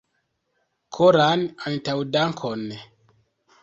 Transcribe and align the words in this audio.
Koran 0.97 1.45
antaŭdankon! 1.73 2.69